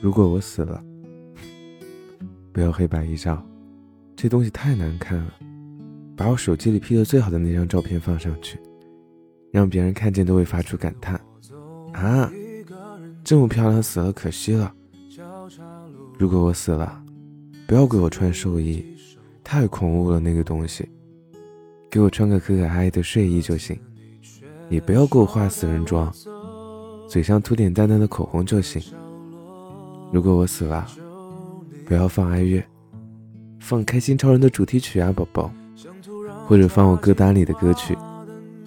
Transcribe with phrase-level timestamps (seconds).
[0.00, 0.82] 如果我死了，
[2.52, 3.46] 不要黑白一照，
[4.16, 5.34] 这东西太难看了。
[6.16, 8.58] 把我手机里 P 的最好的那张照片放上去，
[9.50, 11.20] 让别人看见都会发出感叹：
[11.92, 12.32] 啊，
[13.22, 14.74] 这么漂亮，死了可惜了。
[16.18, 17.02] 如果我死了，
[17.66, 18.82] 不要给我穿寿衣，
[19.44, 20.88] 太恐怖了那个东西。
[21.90, 23.78] 给我穿个可可爱爱的睡衣就行，
[24.70, 26.10] 也不要给我画死人妆，
[27.08, 28.80] 嘴上涂点淡淡的口红就行。
[30.12, 30.86] 如果我死了，
[31.86, 32.62] 不要放哀乐，
[33.58, 35.50] 放开心超人的主题曲啊，宝宝。
[36.46, 37.96] 或者放我歌单里的歌曲，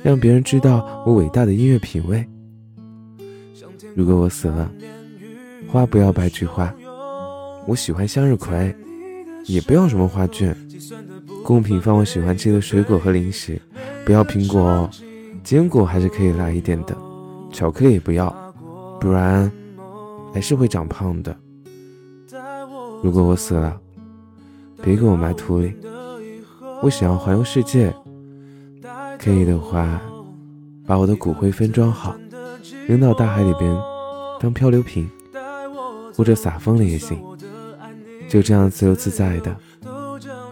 [0.01, 2.25] 让别人知道我伟大的音乐品味。
[3.93, 4.71] 如果我死了，
[5.67, 6.73] 花不要白菊花，
[7.67, 8.73] 我喜欢向日葵，
[9.47, 10.55] 也不要什么花卷。
[11.43, 13.61] 贡品放我喜欢吃的水果和零食，
[14.05, 14.89] 不要苹果哦，
[15.43, 16.95] 坚果还是可以来一点的，
[17.51, 18.33] 巧克力也不要，
[18.97, 19.51] 不然
[20.33, 21.35] 还是会长胖的。
[23.03, 23.79] 如果我死了，
[24.81, 25.75] 别给我埋土里。
[26.81, 27.93] 我想要环游世界，
[29.19, 30.01] 可以的话，
[30.85, 32.15] 把我的骨灰分装好，
[32.87, 33.77] 扔到大海里边
[34.39, 35.09] 当漂流瓶，
[36.15, 37.21] 或者撒风了也行，
[38.27, 39.55] 就这样自由自在的，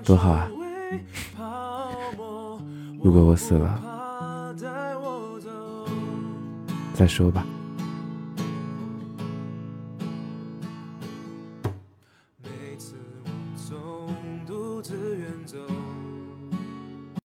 [0.05, 0.49] 多好啊！
[3.03, 4.55] 如果我死了，
[6.93, 7.45] 再说吧。
[14.81, 15.90] 自愿走。